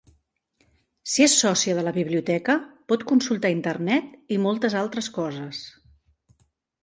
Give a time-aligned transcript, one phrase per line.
[1.15, 2.55] Si és sòcia de la biblioteca,
[2.93, 5.61] pot consultar Internet i moltes altres coses.